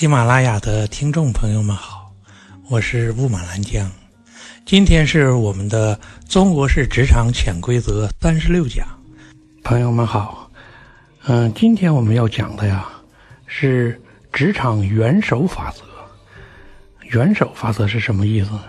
[0.00, 2.10] 喜马拉雅的听众朋友们好，
[2.70, 3.86] 我是雾满兰江。
[4.64, 5.94] 今天是我们的
[6.26, 8.88] 《中国式职场潜规则》三十六讲。
[9.62, 10.50] 朋友们好，
[11.24, 12.88] 嗯，今天我们要讲的呀
[13.44, 14.00] 是
[14.32, 15.82] 职场元首法则。
[17.10, 18.62] 元首法则是什么意思呢？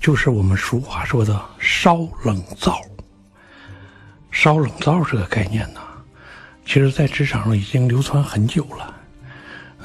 [0.00, 2.80] 就是我们俗话说的“烧冷灶”。
[4.32, 5.80] 烧冷灶这个概念呢，
[6.66, 8.96] 其实在职场上已经流传很久了。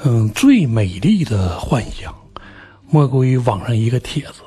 [0.06, 2.14] 嗯，最美丽的幻想，
[2.90, 4.42] 莫过于网上一个帖子。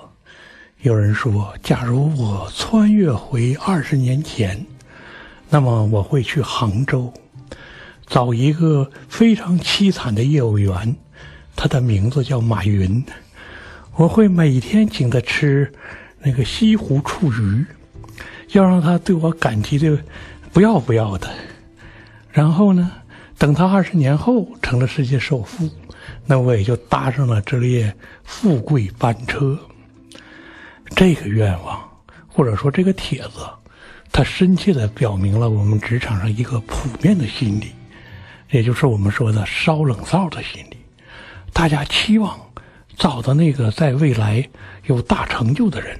[0.82, 4.64] 有人说，假如我穿越回二十年前，
[5.50, 7.12] 那么我会去杭州，
[8.06, 10.96] 找一个非常凄惨的业务员，
[11.56, 13.04] 他的名字叫马云。
[13.96, 15.74] 我会每天请他吃
[16.20, 17.66] 那个西湖醋鱼，
[18.52, 19.98] 要让他对我感激的
[20.54, 21.28] 不要不要的。
[22.32, 22.92] 然后呢？
[23.38, 25.70] 等他二十年后成了世界首富，
[26.26, 29.58] 那我也就搭上了这列富贵班车。
[30.96, 31.88] 这个愿望，
[32.28, 33.48] 或者说这个帖子，
[34.12, 37.72] 它深切的表明了我们职场上一个普遍的心理，
[38.50, 40.78] 也就是我们说的烧冷灶的心理。
[41.54, 42.40] 大家期望
[42.96, 44.48] 找到那个在未来
[44.86, 46.00] 有大成就的人，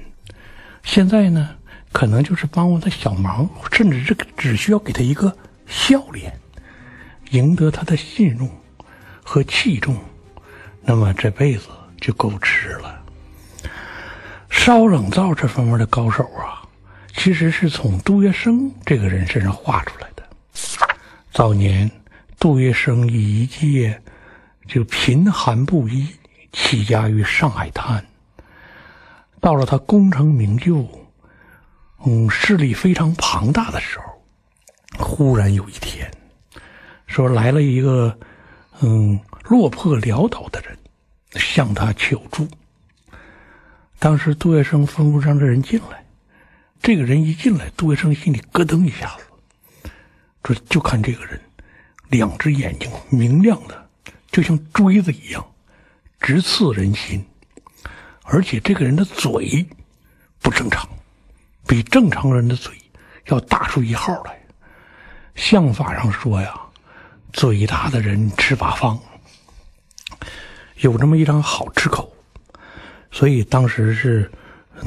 [0.82, 1.50] 现在呢，
[1.92, 5.32] 可能就是帮我的小忙，甚至这个只需要给他一个
[5.66, 6.32] 笑脸。
[7.30, 8.50] 赢得他的信用
[9.22, 9.96] 和器重，
[10.82, 11.68] 那么这辈子
[12.00, 13.02] 就够吃了。
[14.48, 16.62] 烧冷灶这方面的高手啊，
[17.14, 20.22] 其实是从杜月笙这个人身上画出来的。
[21.32, 21.90] 早年，
[22.38, 24.00] 杜月笙以一介
[24.66, 26.08] 就贫寒布衣
[26.52, 28.04] 起家于上海滩，
[29.40, 30.88] 到了他功成名就，
[32.06, 34.04] 嗯，势力非常庞大的时候，
[34.98, 36.10] 忽然有一天。
[37.08, 38.16] 说来了一个，
[38.80, 40.78] 嗯，落魄潦倒的人，
[41.32, 42.46] 向他求助。
[43.98, 46.04] 当时杜月笙吩咐让这人进来，
[46.80, 49.90] 这个人一进来，杜月笙心里咯噔一下子，
[50.42, 51.40] 这就看这个人，
[52.10, 53.88] 两只眼睛明亮的，
[54.30, 55.44] 就像锥子一样，
[56.20, 57.26] 直刺人心，
[58.22, 59.66] 而且这个人的嘴
[60.40, 60.86] 不正常，
[61.66, 62.72] 比正常人的嘴
[63.28, 64.38] 要大出一号来。
[65.34, 66.67] 相法上说呀。
[67.38, 68.98] 嘴大的人吃八方，
[70.78, 72.12] 有这么一张好吃口，
[73.12, 74.28] 所以当时是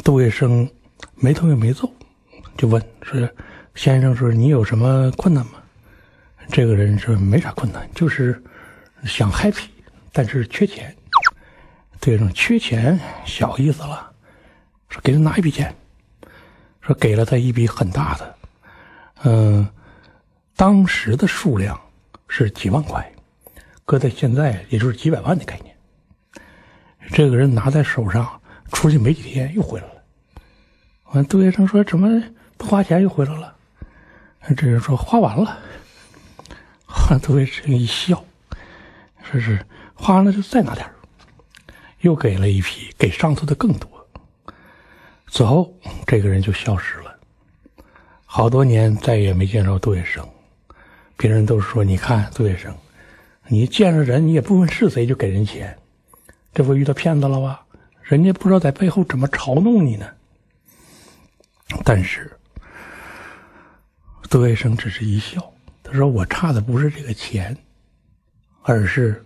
[0.04, 0.70] 杜月笙
[1.16, 1.90] 没头也没皱，
[2.58, 3.26] 就问说
[3.74, 5.54] ：“先生说你有什么困难吗？”
[6.52, 8.44] 这个人说：“没啥困难，就是
[9.06, 9.70] 想 happy，
[10.12, 10.94] 但是缺钱。”
[12.02, 14.12] 杜月笙缺钱小意思了，
[14.90, 15.74] 说：“给他拿一笔钱。”
[16.86, 18.36] 说给了他一笔很大的，
[19.24, 19.66] 嗯，
[20.58, 21.80] 当时的数量。
[22.34, 23.12] 是几万块，
[23.84, 25.76] 搁在现在也就是几百万的概念。
[27.12, 30.02] 这个人拿在手上，出去没几天又回来了。
[31.12, 32.24] 完，杜月笙说：“怎么
[32.58, 33.54] 不花钱又回来了？”
[34.56, 35.60] 这人说：“花完了。
[37.22, 38.24] ”杜月笙一笑，
[39.30, 39.64] 说是
[39.94, 40.90] 花完了就再拿点
[42.00, 44.08] 又给了一批，给上头的更多。
[45.28, 45.78] 此后，
[46.08, 47.14] 这个人就消失了，
[48.26, 50.26] 好多年再也没见着杜月笙。
[51.22, 52.74] 别人都说：“你看，杜月笙，
[53.48, 55.78] 你见着人，你也不问是谁就给人钱，
[56.52, 57.64] 这不遇到骗子了吧？
[58.02, 60.08] 人家不知道在背后怎么嘲弄你呢。”
[61.86, 62.36] 但是，
[64.32, 67.56] 杜月笙只是一笑，他说：“我差的不是这个钱，
[68.64, 69.24] 而是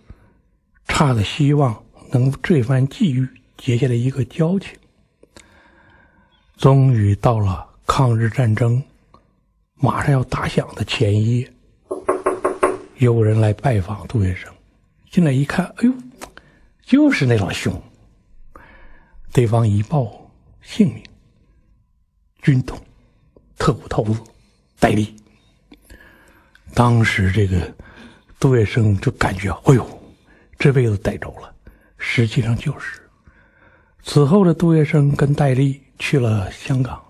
[0.86, 4.68] 差的希望能这番际遇结下来一个交情。”
[6.58, 8.82] 终于到了抗日战争
[9.76, 11.50] 马上要打响的前夜。
[12.98, 14.48] 有人来拜访杜月笙，
[15.10, 15.92] 进来一看，哎呦，
[16.82, 17.82] 就是那老兄。
[19.34, 20.30] 对方一报
[20.62, 21.02] 姓名，
[22.40, 22.80] 军统
[23.58, 24.18] 特务头子
[24.78, 25.14] 戴笠。
[26.72, 27.74] 当时这个
[28.40, 29.86] 杜月笙就感觉，哎呦，
[30.58, 31.54] 这辈子逮着了。
[31.98, 33.02] 实际上就是，
[34.02, 37.02] 此后的杜月笙跟戴笠去了香港，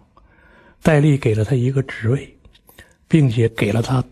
[0.83, 2.37] 戴笠给了他一个职位，
[3.07, 4.03] 并且给了他。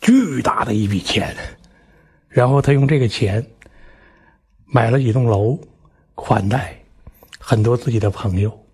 [0.00, 1.36] 巨大的一笔钱，
[2.28, 3.44] 然后他用这个钱
[4.64, 5.58] 买了几栋楼，
[6.14, 6.74] 款待
[7.38, 8.66] 很多自己的朋友，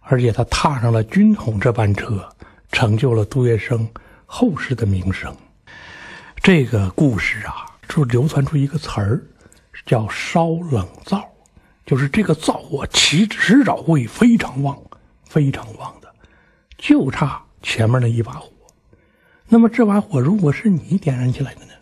[0.00, 2.28] 而且他踏上了军统这班车，
[2.70, 3.86] 成就了杜月笙
[4.26, 5.34] 后世的名声。
[6.42, 9.22] 这个故事啊，就流传出一个词儿，
[9.86, 11.26] 叫“烧冷灶”，
[11.86, 14.76] 就是这个灶火起迟早会非常旺，
[15.24, 16.12] 非常旺的，
[16.76, 18.49] 就差前面那一把火。
[19.52, 21.72] 那么这把火如果是你点燃起来的呢？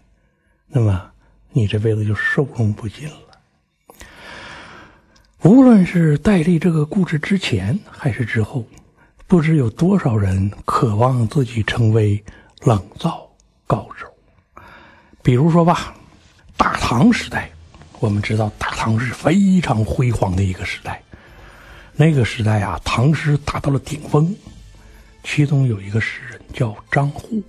[0.69, 1.11] 那么
[1.53, 3.17] 你这辈子就受用不尽了。
[5.43, 8.67] 无论是戴笠这个故事之前还是之后，
[9.27, 12.25] 不知有多少人渴望自己成为
[12.63, 13.31] 冷灶
[13.67, 14.07] 高手。
[15.23, 15.95] 比如说吧，
[16.57, 17.51] 大唐时代，
[18.01, 21.03] 我们知道大唐是非常辉煌的一个时代。
[21.95, 24.35] 那个时代啊，唐诗达到了顶峰，
[25.23, 27.45] 其中有一个诗人叫张祜。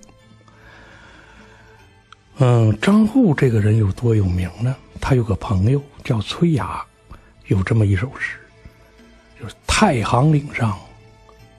[2.42, 4.74] 嗯，张祜这个人有多有名呢？
[4.98, 6.82] 他有个朋友叫崔雅，
[7.48, 8.38] 有这么一首诗，
[9.38, 10.78] 就是“太行岭上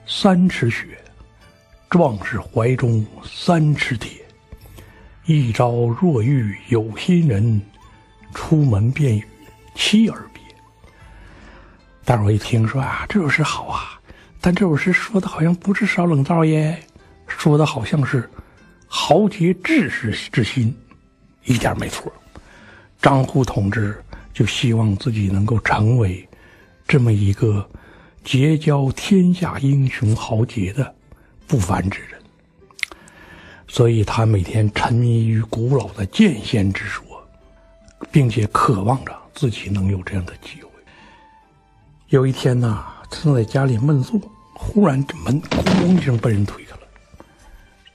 [0.08, 0.98] 三尺雪，
[1.88, 4.10] 壮士怀中三尺铁。
[5.24, 5.70] 一朝
[6.00, 7.62] 若遇有心人，
[8.34, 9.24] 出门便与
[9.76, 10.42] 妻儿别。”
[12.04, 14.00] 大伙一听说啊，这首诗好啊，
[14.40, 16.76] 但这首诗说的好像不是烧冷灶耶，
[17.28, 18.28] 说的好像是
[18.94, 20.76] 豪杰志士之心，
[21.44, 22.12] 一点没错。
[23.00, 23.98] 张祜同志
[24.34, 26.28] 就希望自己能够成为
[26.86, 27.66] 这么一个
[28.22, 30.94] 结交天下英雄豪杰的
[31.46, 32.20] 不凡之人，
[33.66, 37.02] 所以他每天沉迷于古老的剑仙之说，
[38.10, 40.68] 并且渴望着自己能有这样的机会。
[42.10, 44.20] 有一天呐，正在家里闷坐，
[44.52, 46.81] 忽然这门咣一声被人推开了，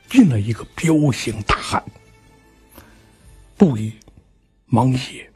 [0.10, 1.84] 进来一个彪形大汉，
[3.56, 3.94] 布衣、
[4.66, 5.32] 芒鞋，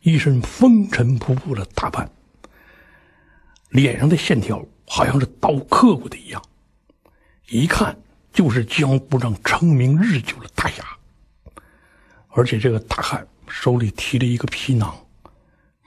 [0.00, 2.10] 一身风尘仆仆的打扮，
[3.70, 6.42] 脸上的线条好像是刀刻过的一样，
[7.48, 7.96] 一看
[8.32, 10.84] 就是江湖上成名日久的大侠。
[12.28, 14.94] 而且这个大汉手里提着一个皮囊，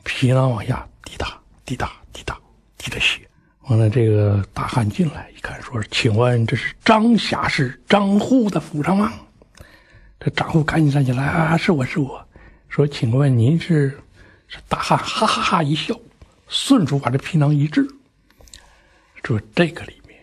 [0.03, 1.39] 皮囊往下滴答。
[1.65, 2.38] 滴答滴答
[2.77, 3.25] 滴答血，
[3.63, 9.13] 完了，这个大汉进来一看，说：“请问这是张侠士张祜的府上吗？”
[10.19, 12.27] 这张祜赶紧站起来：“啊，是我是我。”
[12.68, 14.00] 说：“请问您是？”
[14.45, 16.00] 是大汉哈哈哈一笑，
[16.48, 17.88] 顺手把这皮囊一掷，
[19.24, 20.19] 说：“这个里面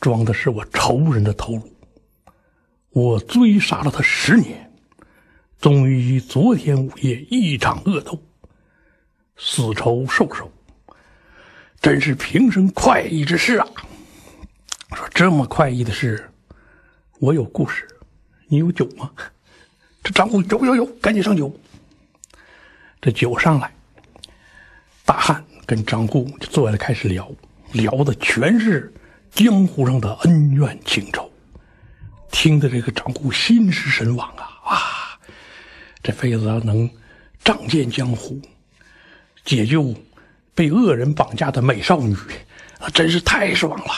[0.00, 1.72] 装的是我仇人的头颅，
[2.90, 4.70] 我追杀了他十年，
[5.58, 8.20] 终于昨天午夜一场恶斗。”
[9.38, 10.52] 死仇受首，
[11.80, 13.66] 真是平生快意之事啊！
[14.94, 16.28] 说这么快意的事，
[17.20, 17.86] 我有故事，
[18.48, 19.10] 你有酒吗？
[20.02, 21.54] 这张祜有有有，赶紧上酒。
[23.00, 23.72] 这酒上来，
[25.04, 27.30] 大汉跟张祜就坐下来开始聊，
[27.72, 28.92] 聊的全是
[29.30, 31.30] 江湖上的恩怨情仇，
[32.32, 34.60] 听得这个张祜心驰神往啊！
[34.64, 35.20] 啊，
[36.02, 36.90] 这辈子能
[37.44, 38.40] 仗剑江湖。
[39.44, 39.94] 解救
[40.58, 42.16] 被恶人绑架的美少女，
[42.80, 43.92] 啊，真是太爽了！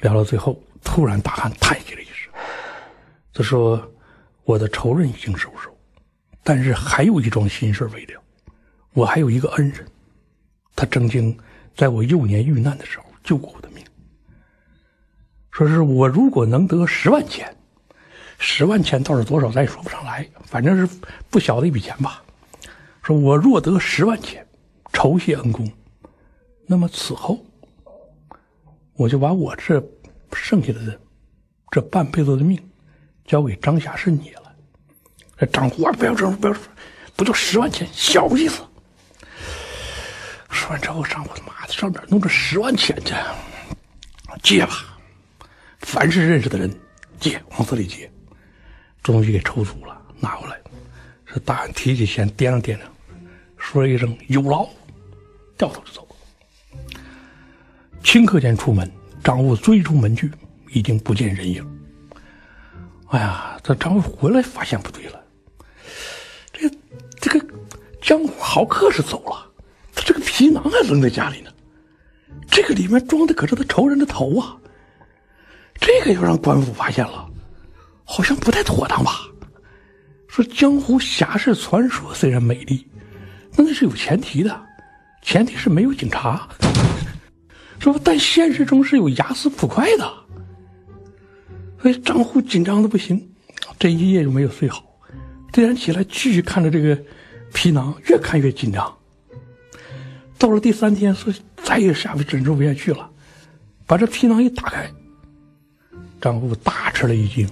[0.00, 2.32] 聊到最后，突然大汉叹息了一声，
[3.34, 3.92] 他说
[4.44, 5.70] ：“我的仇人已经收手，
[6.42, 8.18] 但是还有一桩心事未了。
[8.94, 9.86] 我还有一个恩人，
[10.74, 11.38] 他曾经
[11.76, 13.84] 在我幼年遇难的时候救过我的命。
[15.50, 17.54] 说是我如果能得十万钱，
[18.38, 20.88] 十万钱倒是多少咱也说不上来，反正是
[21.28, 22.22] 不小的一笔钱吧。”
[23.06, 24.44] 说我若得十万钱，
[24.92, 25.70] 酬谢恩公，
[26.66, 27.38] 那么此后
[28.94, 29.80] 我就把我这
[30.32, 31.00] 剩下的
[31.70, 32.60] 这半辈子的命
[33.24, 34.52] 交给张侠是你了。
[35.36, 36.68] 这张虎啊，不要这，不要这样，
[37.14, 38.60] 不就十万钱，小意思。
[40.50, 43.14] 说完之后，张虎他妈的上哪弄这十万钱去？
[44.42, 44.98] 借吧，
[45.78, 46.68] 凡是认识的人
[47.20, 48.10] 借，往这里借，
[49.00, 50.60] 终于给抽足了，拿过来。
[51.24, 52.95] 这大汉提起钱，掂量掂量。
[53.66, 54.64] 说了一声“有劳”，
[55.58, 56.06] 掉头就走。
[58.00, 58.88] 顷刻间出门，
[59.24, 60.30] 张武追出门去，
[60.70, 61.66] 已经不见人影。
[63.08, 65.20] 哎呀，这张武回来发现不对了，
[66.52, 66.70] 这
[67.20, 67.44] 这个
[68.00, 69.50] 江湖豪客是走了，
[69.92, 71.50] 他这个皮囊还扔在家里呢。
[72.48, 74.56] 这个里面装的可是他仇人的头啊！
[75.80, 77.28] 这个要让官府发现了，
[78.04, 79.22] 好像不太妥当吧？
[80.28, 82.86] 说江湖侠士传说虽然美丽。
[83.56, 84.66] 那那是有前提的，
[85.22, 86.46] 前提是没有警察，
[87.78, 87.98] 是吧？
[88.04, 90.12] 但现实中是有押司捕快的，
[91.80, 93.30] 所以张户紧张的不行，
[93.78, 94.84] 这一夜就没有睡好。
[95.52, 96.98] 第二天起来继续看着这个
[97.54, 98.94] 皮囊，越看越紧张。
[100.36, 101.32] 到了第三天，说
[101.64, 103.10] 再也下不忍受不下去了，
[103.86, 104.90] 把这皮囊一打开，
[106.20, 107.48] 张户大吃了一惊，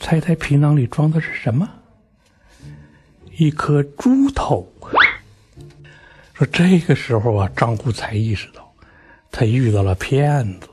[0.00, 1.68] 猜猜皮囊里装的是什么？
[3.36, 4.68] 一颗猪头。
[6.38, 8.72] 说这个时候啊，张祜才意识到，
[9.28, 10.68] 他遇到了骗子。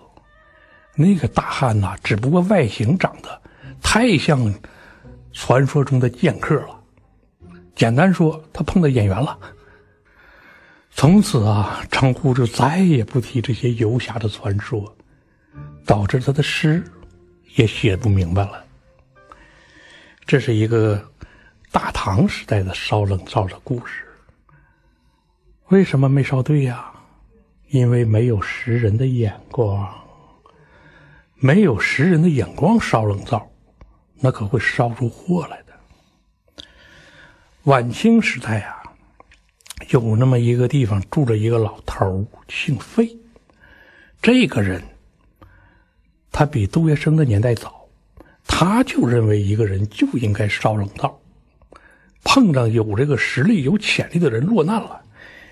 [0.93, 3.41] 那个大汉呐，只不过外形长得
[3.81, 4.53] 太像
[5.34, 6.79] 传说中的剑客了。
[7.75, 9.39] 简单说，他碰到演员了。
[10.91, 14.95] 从此啊，张祜就再也不提这些游侠的传说，
[15.84, 16.84] 导致他的诗
[17.55, 18.63] 也写不明白了。
[20.27, 21.03] 这是一个
[21.72, 24.04] 大唐时代的烧冷灶的故事。
[25.69, 26.91] 为什么没烧对呀？
[27.69, 29.91] 因为没有识人的眼光，
[31.36, 33.50] 没有识人的眼光烧冷灶，
[34.19, 35.74] 那可会烧出祸来的。
[37.63, 38.84] 晚清时代啊，
[39.89, 43.17] 有那么一个地方住着一个老头姓费。
[44.22, 44.84] 这个人，
[46.31, 47.88] 他比杜月笙的年代早，
[48.45, 51.19] 他就认为一个人就应该烧冷灶，
[52.24, 55.01] 碰上有这个实力、有潜力的人落难了，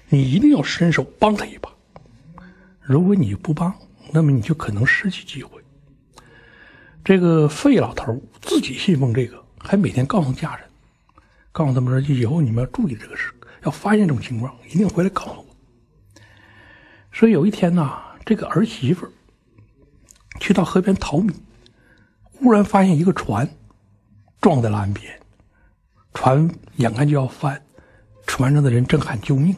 [0.09, 1.69] 你一定要伸手帮他一把。
[2.81, 3.73] 如果你不帮，
[4.11, 5.61] 那么你就可能失去机会。
[7.03, 10.65] 这个费老头自己信奉这个，还每天告诉家人。
[11.51, 13.31] 告诉他们说：“以后你们要注意这个事，
[13.63, 15.45] 要发现这种情况，一定回来告诉我。”
[17.13, 17.95] 所以有一天呢，
[18.25, 19.07] 这个儿媳妇
[20.39, 21.31] 去到河边淘米，
[22.23, 23.47] 忽然发现一个船
[24.41, 25.19] 撞在了岸边，
[26.13, 27.61] 船眼看就要翻，
[28.25, 29.55] 船上的人正喊救命。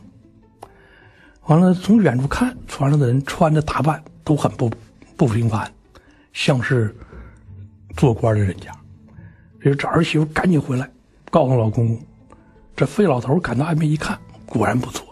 [1.45, 4.71] 完了，从远处看，船上的人穿着打扮都很不
[5.15, 5.71] 不平凡，
[6.33, 6.95] 像是
[7.95, 8.71] 做官的人家。
[9.61, 10.89] 这找儿媳妇赶紧回来。
[11.31, 12.05] 告诉老公公，
[12.75, 15.05] 这费老头赶到岸边一看，果然不错，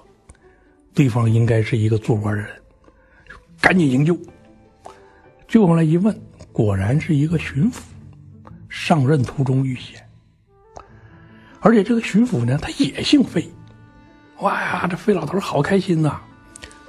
[0.94, 2.50] 对方应该是一个做官的人，
[3.60, 4.18] 赶紧营救。
[5.48, 6.18] 救上来一问，
[6.52, 7.80] 果然是一个巡抚，
[8.70, 10.02] 上任途中遇险。
[11.60, 13.48] 而且这个巡抚呢，他也姓费。
[14.44, 16.20] 哇呀，这费老头好开心呐！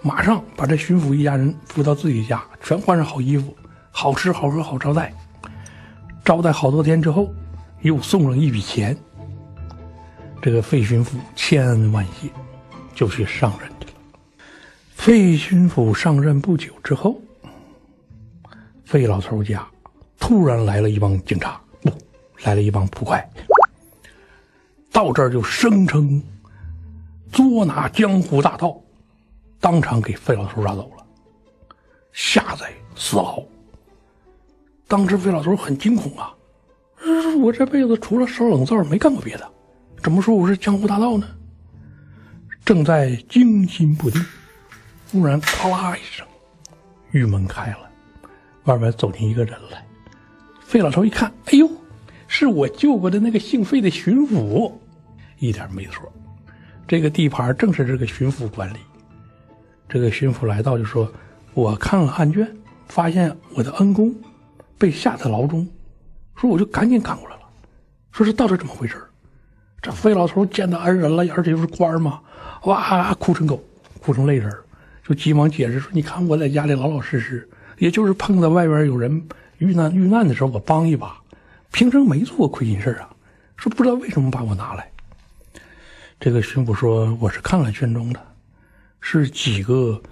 [0.02, 3.56] 马上把这巡抚一家人扶到自己家，全换上好衣服，
[3.92, 5.14] 好吃好喝好招待。
[6.24, 7.32] 招待好多天之后，
[7.82, 8.96] 又送上一笔钱。
[10.42, 12.28] 这个费巡抚千恩万谢，
[12.92, 13.92] 就去上任去了。
[14.88, 17.20] 费巡抚上任不久之后，
[18.84, 19.64] 费老头家
[20.18, 21.92] 突然来了一帮警察，不，
[22.42, 23.24] 来了一帮捕快，
[24.90, 26.20] 到这儿就声称
[27.32, 28.80] 捉拿江湖大盗，
[29.60, 31.04] 当场给费老头抓走了，
[32.12, 33.42] 下在死牢。
[34.86, 36.32] 当时费老头很惊恐啊，
[37.40, 39.50] 我这辈子除了烧冷灶没干过别的。
[40.02, 41.26] 怎么说我是江湖大盗呢？
[42.64, 44.24] 正在惊心不定，
[45.10, 46.26] 忽然咔啦一声，
[47.10, 47.90] 玉门开了，
[48.64, 49.84] 外面走进一个人来。
[50.60, 51.68] 费老头一看，哎呦，
[52.28, 54.72] 是我救过的那个姓费的巡抚，
[55.38, 56.12] 一点没错，
[56.86, 58.78] 这个地盘正是这个巡抚管理。
[59.88, 61.10] 这个巡抚来到就说
[61.54, 62.46] ：“我看了案卷，
[62.88, 64.14] 发现我的恩公
[64.78, 65.68] 被下在牢中，
[66.36, 67.42] 说我就赶紧赶过来了，
[68.12, 68.96] 说是到底怎么回事？”
[69.80, 72.20] 这费老头见到恩人了，而且又是官嘛，
[72.64, 73.62] 哇，哭成狗，
[74.00, 74.50] 哭成泪人
[75.06, 81.18] 就急忙解释说：“你看我在家里老老实实，也就是碰到外边有人遇难遇难的时候，我帮一把，
[81.70, 83.10] 平生没做过亏心事啊。
[83.56, 84.90] 说不知道为什么把我拿来。”
[86.24, 88.18] 这个巡抚说：“我是看了卷宗的，
[88.98, 90.02] 是几个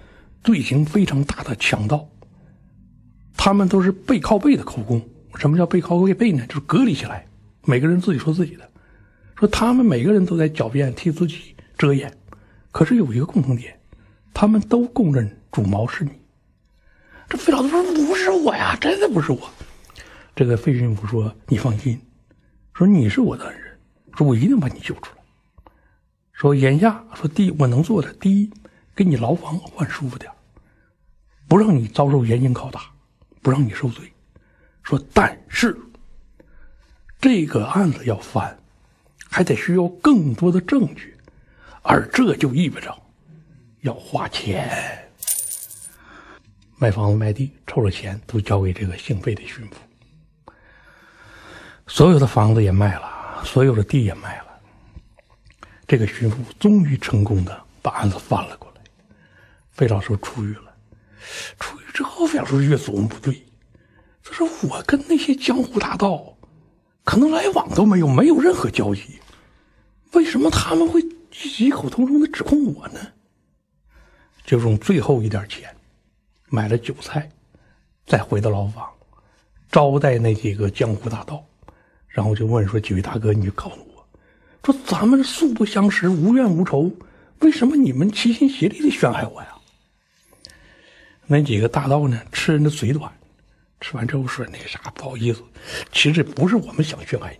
[0.44, 2.06] 罪行非常大的强盗，
[3.34, 5.00] 他们都是背靠背的口供。
[5.36, 6.46] 什么叫背靠背背呢？
[6.48, 7.26] 就是隔离起来，
[7.64, 8.70] 每个人自己说自己的。”
[9.36, 12.14] 说他们每个人都在狡辩，替自己遮掩，
[12.72, 13.80] 可是有一个共同点，
[14.34, 16.10] 他们都供认主谋是你。
[17.26, 19.50] 这费老头说：“不是我呀，真的不是我。”
[20.36, 21.98] 这个费巡抚说：“你放心，
[22.74, 23.78] 说你是我的恩人，
[24.14, 25.21] 说我一定把你救出来。
[26.42, 28.50] 说眼下说第我能做的，第一
[28.96, 30.28] 给你牢房换舒服点
[31.46, 32.80] 不让你遭受严刑拷打，
[33.40, 34.12] 不让你受罪。
[34.82, 35.78] 说但是
[37.20, 38.58] 这个案子要翻。”
[39.30, 41.16] 还得需要更多的证据，
[41.80, 42.94] 而这就意味着
[43.80, 45.08] 要花钱，
[46.76, 50.52] 卖房子卖地，凑了钱都交给这个姓费的巡抚。
[51.86, 54.51] 所有的房子也卖了，所有的地也卖了，
[55.92, 58.80] 这个巡抚终于成功的把案子翻了过来。
[59.72, 60.74] 费老师出狱了，
[61.58, 63.44] 出狱之后，费老师越琢磨不对，
[64.24, 66.34] 他说：“我跟那些江湖大盗
[67.04, 69.20] 可能来往都没有，没有任何交集。”
[70.12, 71.04] 为什么他们会
[71.58, 72.98] 异口同声的指控我呢？
[74.46, 75.76] 就用最后一点钱
[76.48, 77.28] 买了酒菜，
[78.06, 78.88] 再回到牢房
[79.70, 81.44] 招待那几个江湖大盗，
[82.08, 83.91] 然后就问说：“几位大哥，你就告诉我，
[84.62, 86.90] 说咱们素不相识，无怨无仇，
[87.40, 89.48] 为什么你们齐心协力的陷害我呀？”
[91.26, 93.12] 那几个大盗呢，吃人的嘴短，
[93.80, 95.42] 吃完之后说：“那个啥，不好意思，
[95.90, 97.38] 其实不是我们想陷害你。”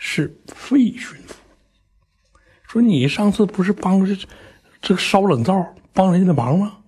[0.00, 1.34] 是费巡抚，
[2.68, 4.16] 说你上次不是帮这
[4.80, 6.78] 这个烧冷灶帮人家的忙吗？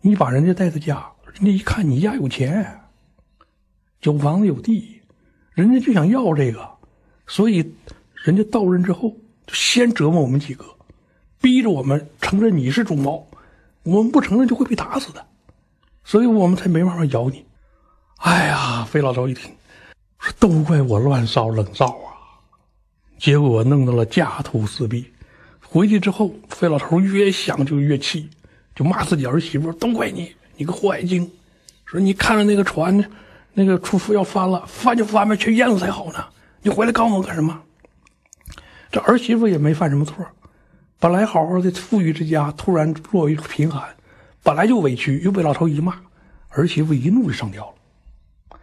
[0.00, 2.80] 你把人家带到家，人家一看你家有钱，
[4.02, 5.00] 有房子有地，
[5.52, 6.68] 人家就想要这个，
[7.28, 7.74] 所以
[8.24, 9.10] 人家到任之后
[9.46, 10.64] 就先折磨我们几个，
[11.40, 13.26] 逼着我们承认你是忠猫，
[13.84, 15.24] 我们不承认就会被打死的，
[16.04, 17.44] 所以我们才没办法咬你。
[18.18, 19.50] 哎呀，费老头一听，
[20.18, 22.18] 说都怪我乱烧冷灶啊，
[23.18, 25.10] 结果弄到了家徒四壁。
[25.60, 28.28] 回去之后，费老头越想就越气，
[28.74, 31.30] 就骂自己儿媳妇：“都怪你，你个坏精！
[31.84, 33.04] 说你看着那个船，
[33.52, 36.24] 那个出夫要翻了，翻就翻呗，全淹了才好呢！
[36.62, 37.62] 你回来告我干什么？”
[38.90, 40.26] 这儿媳妇也没犯什么错，
[40.98, 43.88] 本来好好的富裕之家，突然落于贫寒，
[44.42, 45.94] 本来就委屈，又被老头一骂，
[46.48, 48.58] 儿媳妇一怒就上吊了。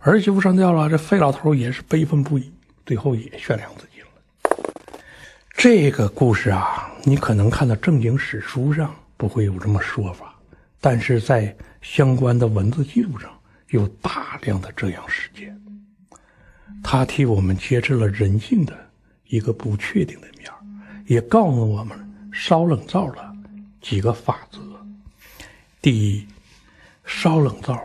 [0.00, 2.52] 儿媳妇上吊了，这费老头也是悲愤不已，
[2.86, 5.00] 最后也悬梁自尽了。
[5.56, 10.34] 这个故事啊，你可能看到正经史书上不会有这么说法，
[10.80, 13.30] 但是在相关的文字记录上
[13.70, 15.58] 有大量的这样事件。
[16.82, 18.76] 他替我们揭示了人性的
[19.28, 20.50] 一个不确定的面
[21.06, 21.98] 也告诉我们
[22.32, 23.36] 烧冷灶的
[23.80, 24.60] 几个法则。
[25.80, 26.26] 第一，
[27.04, 27.78] 烧冷灶。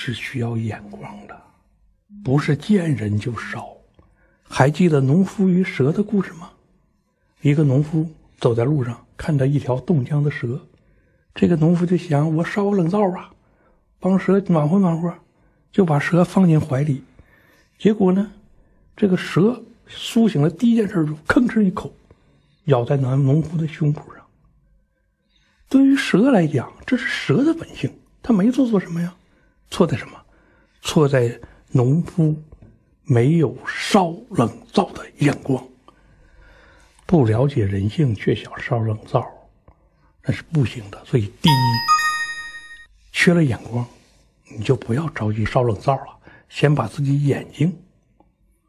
[0.00, 1.36] 是需要眼光的，
[2.22, 3.66] 不是见人就烧。
[4.44, 6.50] 还记得农夫与蛇的故事吗？
[7.40, 8.08] 一个农夫
[8.38, 10.64] 走在路上，看到一条冻僵的蛇，
[11.34, 13.32] 这个农夫就想：我烧个冷灶吧，
[13.98, 15.12] 帮蛇暖和暖和，
[15.72, 17.02] 就把蛇放进怀里。
[17.76, 18.30] 结果呢，
[18.96, 21.92] 这个蛇苏醒了，第一件事就吭哧一口，
[22.64, 24.24] 咬在农农夫的胸脯上。
[25.68, 27.92] 对于蛇来讲，这是蛇的本性，
[28.22, 29.14] 它没做错什么呀。
[29.70, 30.14] 错在什么？
[30.80, 31.38] 错在
[31.72, 32.34] 农夫
[33.04, 35.62] 没有烧冷灶的眼光。
[37.04, 39.26] 不了解人性却想烧冷灶，
[40.22, 41.02] 那是不行的。
[41.04, 41.52] 所以，第一，
[43.12, 43.86] 缺了眼光，
[44.50, 47.74] 你就不要着急烧冷灶了，先把自己眼睛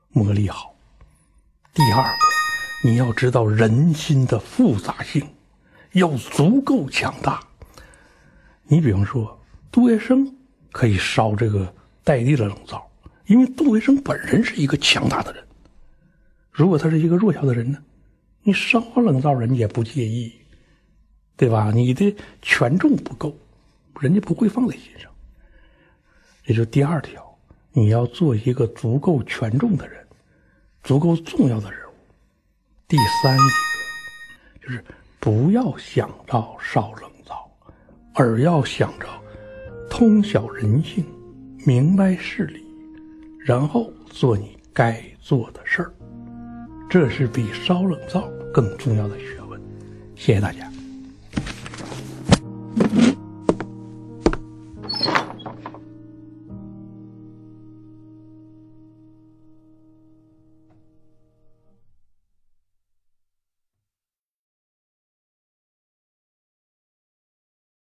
[0.10, 0.74] 磨砺好。
[1.74, 5.28] 第二个，你要知道人心的复杂性，
[5.94, 7.40] 要足够强大。
[8.64, 9.40] 你比方说，
[9.72, 10.34] 杜月笙。
[10.72, 12.88] 可以烧这个戴笠的冷灶，
[13.26, 15.44] 因为杜月笙本人是一个强大的人。
[16.52, 17.80] 如果他是一个弱小的人呢，
[18.44, 20.32] 你烧冷灶人也不介意，
[21.36, 21.72] 对吧？
[21.74, 23.36] 你的权重不够，
[24.00, 25.10] 人家不会放在心上。
[26.46, 27.36] 这就第二条，
[27.72, 30.06] 你要做一个足够权重的人，
[30.84, 31.94] 足够重要的人物。
[32.88, 34.84] 第三一个就是
[35.20, 37.50] 不要想到烧冷灶，
[38.14, 39.08] 而要想着。
[39.90, 41.04] 通晓人性，
[41.66, 42.64] 明白事理，
[43.40, 45.92] 然后做你该做的事儿，
[46.90, 49.60] 这是比烧冷灶更重要的学问。
[50.16, 50.69] 谢谢大家。